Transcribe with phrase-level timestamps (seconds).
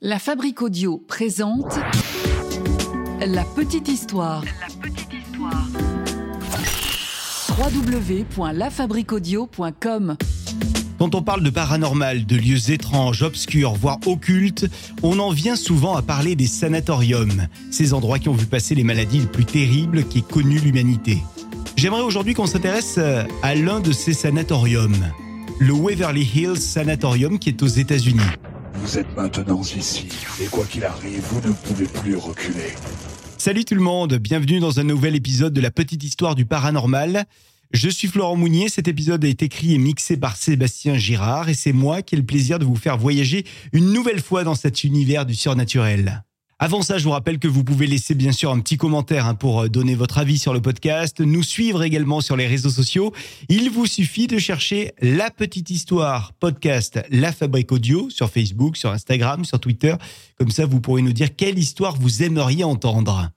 [0.00, 1.76] La Fabrique Audio présente
[3.20, 4.44] La Petite Histoire.
[4.44, 5.66] La petite histoire.
[7.58, 10.16] www.lafabriqueaudio.com
[11.00, 14.70] Quand on parle de paranormal, de lieux étranges, obscurs, voire occultes,
[15.02, 18.84] on en vient souvent à parler des sanatoriums, ces endroits qui ont vu passer les
[18.84, 21.18] maladies les plus terribles qu'ait connues l'humanité.
[21.74, 25.10] J'aimerais aujourd'hui qu'on s'intéresse euh, à l'un de ces sanatoriums,
[25.58, 28.20] le Waverly Hills Sanatorium qui est aux États-Unis.
[28.88, 30.08] Vous êtes maintenant ici,
[30.42, 32.72] et quoi qu'il arrive, vous ne pouvez plus reculer.
[33.36, 37.26] Salut tout le monde, bienvenue dans un nouvel épisode de la petite histoire du paranormal.
[37.70, 41.74] Je suis Florent Mounier, cet épisode est écrit et mixé par Sébastien Girard et c'est
[41.74, 45.26] moi qui ai le plaisir de vous faire voyager une nouvelle fois dans cet univers
[45.26, 46.24] du surnaturel.
[46.60, 49.36] Avant ça, je vous rappelle que vous pouvez laisser bien sûr un petit commentaire hein,
[49.36, 53.12] pour euh, donner votre avis sur le podcast, nous suivre également sur les réseaux sociaux.
[53.48, 58.90] Il vous suffit de chercher La Petite Histoire podcast La Fabrique Audio sur Facebook, sur
[58.90, 59.94] Instagram, sur Twitter.
[60.36, 63.30] Comme ça, vous pourrez nous dire quelle histoire vous aimeriez entendre.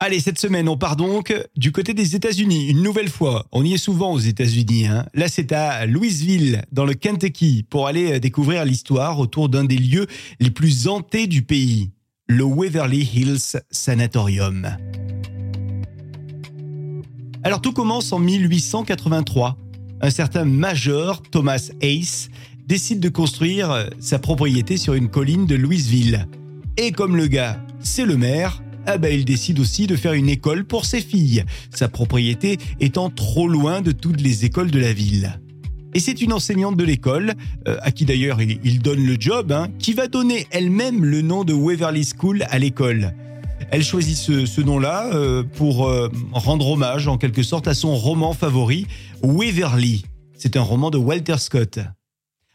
[0.00, 3.46] Allez, cette semaine, on part donc du côté des États-Unis, une nouvelle fois.
[3.52, 4.88] On y est souvent aux États-Unis.
[4.88, 5.06] Hein.
[5.14, 9.78] Là, c'est à Louisville, dans le Kentucky, pour aller euh, découvrir l'histoire autour d'un des
[9.78, 10.08] lieux
[10.40, 11.92] les plus hantés du pays,
[12.28, 14.76] le Waverly Hills Sanatorium.
[17.44, 19.56] Alors tout commence en 1883.
[20.00, 22.28] Un certain major, Thomas Ace,
[22.66, 26.26] décide de construire euh, sa propriété sur une colline de Louisville.
[26.76, 30.28] Et comme le gars, c'est le maire, ah bah il décide aussi de faire une
[30.28, 34.92] école pour ses filles, sa propriété étant trop loin de toutes les écoles de la
[34.92, 35.38] ville.
[35.96, 37.32] Et c'est une enseignante de l'école,
[37.66, 41.42] euh, à qui d'ailleurs il, donne le job, hein, qui va donner elle-même le nom
[41.42, 43.14] de Waverly School à l'école.
[43.70, 48.34] Elle choisit ce, nom-là euh, pour euh, rendre hommage en quelque sorte à son roman
[48.34, 48.86] favori,
[49.22, 50.04] Waverly.
[50.36, 51.78] C'est un roman de Walter Scott.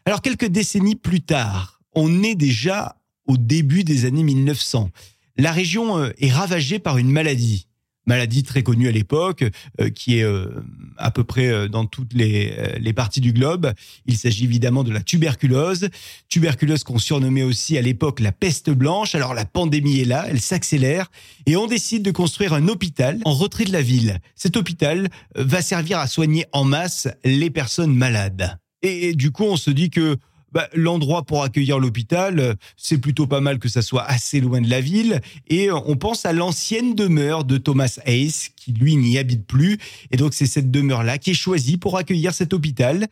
[0.04, 2.94] Alors quelques décennies plus tard, on est déjà
[3.26, 4.88] au début des années 1900.
[5.36, 7.66] La région est ravagée par une maladie.
[8.06, 9.44] Maladie très connue à l'époque,
[9.80, 10.48] euh, qui est euh,
[10.96, 13.72] à peu près euh, dans toutes les, les parties du globe.
[14.06, 15.88] Il s'agit évidemment de la tuberculose.
[16.28, 19.14] Tuberculose qu'on surnommait aussi à l'époque la peste blanche.
[19.14, 21.10] Alors la pandémie est là, elle s'accélère
[21.46, 24.18] et on décide de construire un hôpital en retrait de la ville.
[24.34, 28.58] Cet hôpital va servir à soigner en masse les personnes malades.
[28.82, 30.18] Et du coup, on se dit que
[30.52, 34.60] bah, l'endroit pour accueillir l'hôpital, euh, c'est plutôt pas mal que ça soit assez loin
[34.60, 35.20] de la ville.
[35.48, 39.78] Et euh, on pense à l'ancienne demeure de Thomas Hayes, qui lui n'y habite plus.
[40.10, 43.08] Et donc c'est cette demeure-là qui est choisie pour accueillir cet hôpital.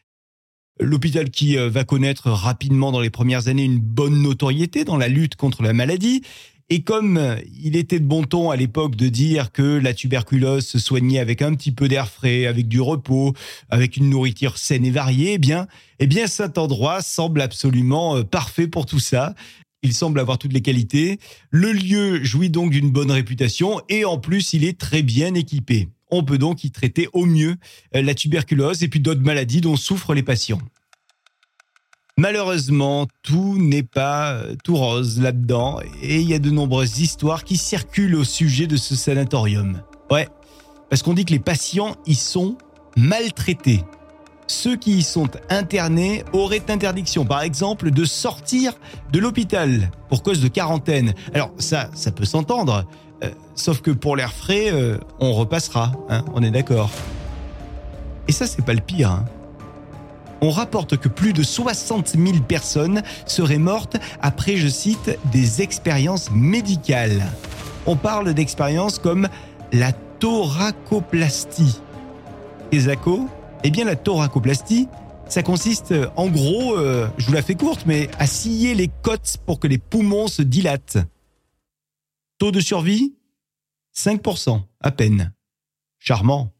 [0.78, 5.08] L'hôpital qui euh, va connaître rapidement dans les premières années une bonne notoriété dans la
[5.08, 6.22] lutte contre la maladie.
[6.72, 10.64] Et comme euh, il était de bon ton à l'époque de dire que la tuberculose
[10.64, 13.34] se soignait avec un petit peu d'air frais, avec du repos,
[13.70, 15.66] avec une nourriture saine et variée, eh bien,
[15.98, 19.34] eh bien cet endroit semble absolument euh, parfait pour tout ça.
[19.82, 21.18] Il semble avoir toutes les qualités.
[21.50, 25.88] Le lieu jouit donc d'une bonne réputation et en plus, il est très bien équipé.
[26.12, 27.56] On peut donc y traiter au mieux
[27.96, 30.60] euh, la tuberculose et puis d'autres maladies dont souffrent les patients.
[32.20, 37.44] Malheureusement, tout n'est pas euh, tout rose là-dedans et il y a de nombreuses histoires
[37.44, 39.80] qui circulent au sujet de ce sanatorium.
[40.10, 40.28] Ouais,
[40.90, 42.58] parce qu'on dit que les patients y sont
[42.94, 43.84] maltraités.
[44.48, 48.74] Ceux qui y sont internés auraient interdiction, par exemple, de sortir
[49.10, 51.14] de l'hôpital pour cause de quarantaine.
[51.32, 52.84] Alors ça, ça peut s'entendre,
[53.24, 56.90] euh, sauf que pour l'air frais, euh, on repassera, hein, on est d'accord.
[58.28, 59.10] Et ça, c'est pas le pire.
[59.10, 59.24] hein
[60.40, 66.30] on rapporte que plus de 60 000 personnes seraient mortes après, je cite, des expériences
[66.30, 67.22] médicales.
[67.86, 69.28] On parle d'expériences comme
[69.72, 71.80] la thoracoplastie.
[72.72, 73.28] Esaco
[73.64, 74.88] Eh bien, la thoracoplastie,
[75.28, 79.36] ça consiste en gros, euh, je vous la fais courte, mais à scier les côtes
[79.46, 80.98] pour que les poumons se dilatent.
[82.38, 83.14] Taux de survie
[83.96, 85.32] 5%, à peine.
[85.98, 86.52] Charmant.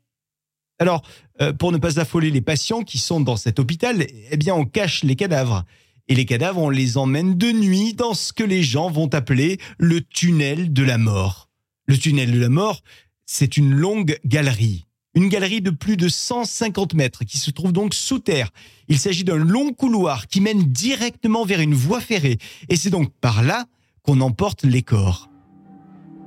[0.80, 1.02] Alors,
[1.42, 4.64] euh, pour ne pas affoler les patients qui sont dans cet hôpital, eh bien, on
[4.64, 5.64] cache les cadavres.
[6.08, 9.58] Et les cadavres, on les emmène de nuit dans ce que les gens vont appeler
[9.78, 11.50] le tunnel de la mort.
[11.86, 12.80] Le tunnel de la mort,
[13.26, 14.86] c'est une longue galerie.
[15.14, 18.48] Une galerie de plus de 150 mètres qui se trouve donc sous terre.
[18.88, 22.38] Il s'agit d'un long couloir qui mène directement vers une voie ferrée.
[22.70, 23.66] Et c'est donc par là
[24.02, 25.28] qu'on emporte les corps.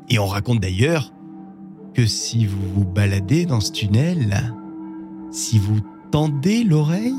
[0.10, 1.12] Et on raconte d'ailleurs
[1.94, 4.54] que si vous vous baladez dans ce tunnel,
[5.32, 5.80] si vous
[6.12, 7.14] tendez l'oreille,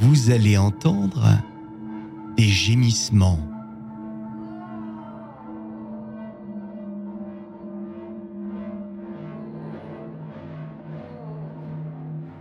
[0.00, 1.28] vous allez entendre
[2.36, 3.38] des gémissements.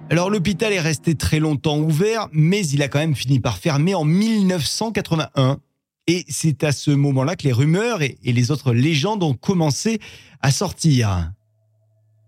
[0.10, 3.94] Alors l'hôpital est resté très longtemps ouvert, mais il a quand même fini par fermer
[3.94, 5.60] en 1981.
[6.08, 10.00] Et c'est à ce moment-là que les rumeurs et, les autres légendes ont commencé
[10.42, 11.32] à sortir.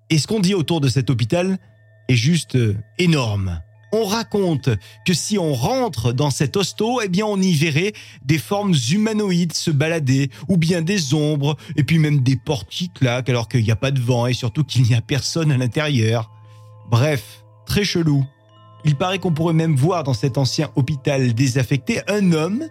[0.09, 1.57] Et ce qu'on dit autour de cet hôpital
[2.09, 3.61] est juste euh, énorme.
[3.91, 4.69] On raconte
[5.05, 7.93] que si on rentre dans cet hosto, eh bien on y verrait
[8.23, 12.89] des formes humanoïdes se balader, ou bien des ombres, et puis même des portes qui
[12.89, 15.57] claquent alors qu'il n'y a pas de vent et surtout qu'il n'y a personne à
[15.57, 16.29] l'intérieur.
[16.91, 18.25] Bref, très chelou.
[18.85, 22.65] Il paraît qu'on pourrait même voir dans cet ancien hôpital désaffecté un homme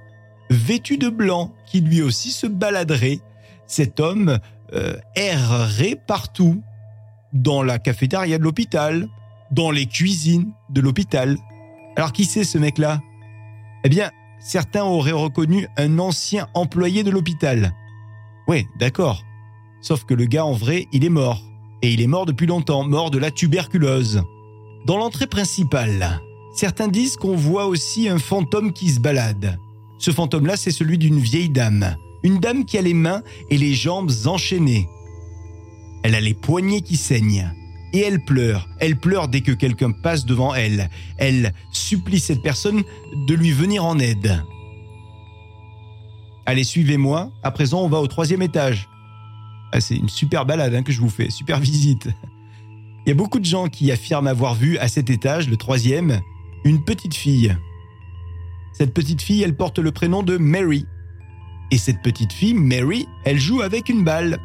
[0.50, 3.20] vêtu de blanc qui lui aussi se baladerait.
[3.66, 4.38] Cet homme
[4.72, 6.62] euh, errerait partout,
[7.32, 9.06] dans la cafétéria de l'hôpital,
[9.50, 11.36] dans les cuisines de l'hôpital.
[11.96, 13.00] Alors qui c'est ce mec-là?
[13.84, 14.10] Eh bien,
[14.40, 17.72] certains auraient reconnu un ancien employé de l'hôpital.
[18.46, 19.22] Ouais, d'accord.
[19.82, 21.42] Sauf que le gars en vrai, il est mort.
[21.82, 24.22] Et il est mort depuis longtemps, mort de la tuberculose.
[24.86, 26.20] Dans l'entrée principale,
[26.54, 29.58] certains disent qu'on voit aussi un fantôme qui se balade.
[29.98, 31.96] Ce fantôme-là, c'est celui d'une vieille dame.
[32.22, 34.88] Une dame qui a les mains et les jambes enchaînées.
[36.02, 37.52] Elle a les poignets qui saignent.
[37.92, 38.68] Et elle pleure.
[38.80, 40.90] Elle pleure dès que quelqu'un passe devant elle.
[41.16, 42.82] Elle supplie cette personne
[43.26, 44.42] de lui venir en aide.
[46.46, 47.30] Allez, suivez-moi.
[47.42, 48.88] À présent, on va au troisième étage.
[49.72, 52.08] Ah, c'est une super balade hein, que je vous fais, super visite.
[53.04, 56.20] Il y a beaucoup de gens qui affirment avoir vu à cet étage, le troisième,
[56.64, 57.56] une petite fille.
[58.78, 60.86] Cette petite fille, elle porte le prénom de Mary.
[61.72, 64.38] Et cette petite fille, Mary, elle joue avec une balle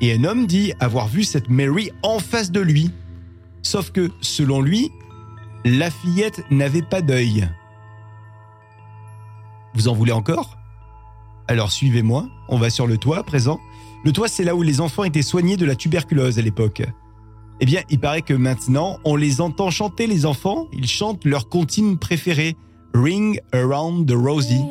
[0.00, 2.92] et un homme dit avoir vu cette Mary en face de lui.
[3.62, 4.92] Sauf que, selon lui,
[5.64, 7.48] la fillette n'avait pas d'œil.
[9.74, 10.56] Vous en voulez encore?
[11.48, 13.58] Alors suivez-moi, on va sur le toit à présent.
[14.04, 16.82] Le toit, c'est là où les enfants étaient soignés de la tuberculose à l'époque.
[17.58, 20.68] Eh bien, il paraît que maintenant, on les entend chanter, les enfants.
[20.72, 22.56] Ils chantent leur comptine préférée,
[22.94, 24.64] Ring Around the Rosie.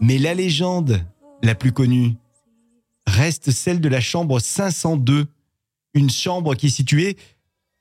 [0.00, 1.04] Mais la légende
[1.42, 2.14] la plus connue
[3.06, 5.26] reste celle de la chambre 502,
[5.94, 7.16] une chambre qui est située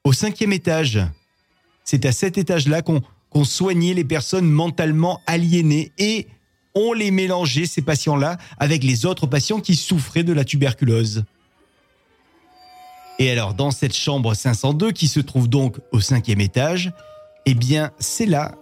[0.03, 0.99] au cinquième étage.
[1.83, 6.27] C'est à cet étage-là qu'on soignait les personnes mentalement aliénées et
[6.75, 11.23] on les mélangeait, ces patients-là, avec les autres patients qui souffraient de la tuberculose.
[13.19, 16.91] Et alors, dans cette chambre 502, qui se trouve donc au cinquième étage,
[17.45, 18.55] eh bien, c'est là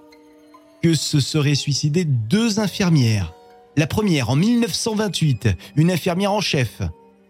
[0.82, 3.34] que se seraient suicidées deux infirmières.
[3.76, 6.82] La première en 1928, une infirmière en chef.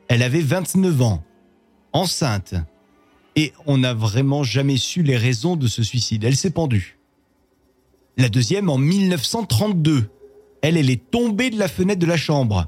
[0.08, 1.24] Elle avait 29 ans,
[1.94, 2.54] enceinte.
[3.36, 6.24] Et on n'a vraiment jamais su les raisons de ce suicide.
[6.24, 6.98] Elle s'est pendue.
[8.18, 10.10] La deuxième en 1932.
[10.62, 12.68] Elle, elle est tombée de la fenêtre de la chambre.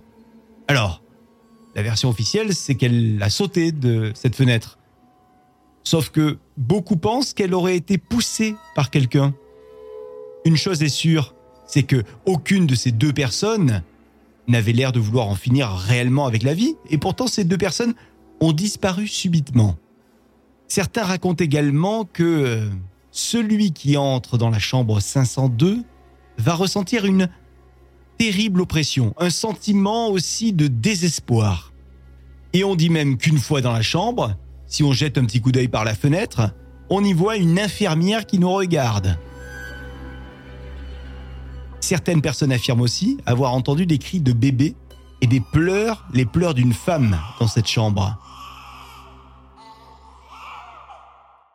[0.68, 1.02] Alors,
[1.78, 4.80] la version officielle, c'est qu'elle a sauté de cette fenêtre.
[5.84, 9.36] Sauf que beaucoup pensent qu'elle aurait été poussée par quelqu'un.
[10.44, 11.36] Une chose est sûre,
[11.68, 13.84] c'est que aucune de ces deux personnes
[14.48, 17.94] n'avait l'air de vouloir en finir réellement avec la vie, et pourtant ces deux personnes
[18.42, 19.76] ont disparu subitement.
[20.68, 22.70] Certains racontent également que euh,
[23.12, 25.84] celui qui entre dans la chambre 502
[26.40, 27.30] va ressentir une
[28.18, 31.74] terrible oppression, un sentiment aussi de désespoir.
[32.54, 34.36] Et on dit même qu'une fois dans la chambre,
[34.66, 36.54] si on jette un petit coup d'œil par la fenêtre,
[36.90, 39.18] on y voit une infirmière qui nous regarde.
[41.80, 44.76] Certaines personnes affirment aussi avoir entendu des cris de bébés
[45.22, 48.18] et des pleurs, les pleurs d'une femme dans cette chambre.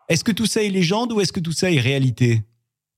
[0.08, 2.42] Est-ce que tout ça est légende ou est-ce que tout ça est réalité?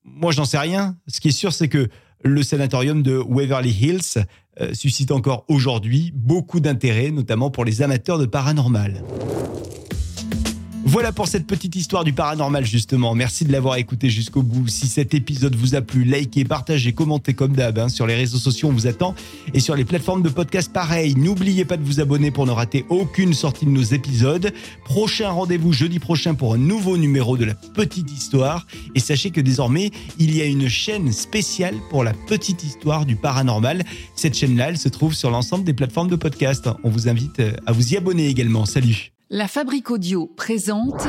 [0.03, 0.97] Moi, je n'en sais rien.
[1.07, 1.89] Ce qui est sûr, c'est que
[2.25, 4.25] le sanatorium de Waverly Hills
[4.59, 9.03] euh, suscite encore aujourd'hui beaucoup d'intérêt, notamment pour les amateurs de paranormal.
[10.95, 13.15] Voilà pour cette petite histoire du paranormal justement.
[13.15, 14.69] Merci de l'avoir écouté jusqu'au bout.
[14.69, 17.77] Si cet épisode vous a plu, likez, partagez, commentez comme d'hab.
[17.79, 17.89] Hein.
[17.89, 19.13] Sur les réseaux sociaux, on vous attend.
[19.53, 21.15] Et sur les plateformes de podcast, pareil.
[21.17, 24.53] N'oubliez pas de vous abonner pour ne rater aucune sortie de nos épisodes.
[24.85, 28.65] Prochain rendez-vous jeudi prochain pour un nouveau numéro de la petite histoire.
[28.95, 33.17] Et sachez que désormais, il y a une chaîne spéciale pour la petite histoire du
[33.17, 33.83] paranormal.
[34.15, 36.69] Cette chaîne-là, elle se trouve sur l'ensemble des plateformes de podcast.
[36.85, 38.65] On vous invite à vous y abonner également.
[38.65, 41.03] Salut la Fabrique Audio présente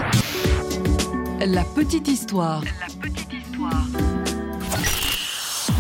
[1.38, 2.62] La Petite Histoire.
[2.62, 3.86] La Petite Histoire.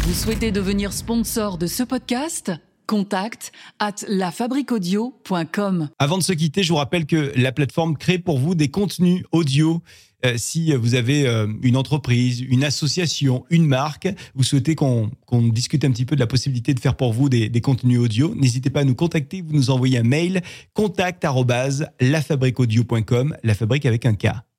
[0.02, 2.52] Vous souhaitez devenir sponsor de ce podcast?
[2.86, 5.88] Contact at lafabriquaudio.com.
[5.98, 9.24] Avant de se quitter, je vous rappelle que la plateforme crée pour vous des contenus
[9.32, 9.82] audio
[10.24, 15.84] euh, si vous avez euh, une entreprise, une association, une marque, vous souhaitez qu'on discute
[15.84, 18.80] un petit peu de la possibilité de faire pour vous des, contenus audio, n'hésitez pas
[18.80, 20.42] à nous contacter, vous nous envoyez un mail
[20.74, 21.24] contact
[23.44, 24.28] la fabrique avec un K.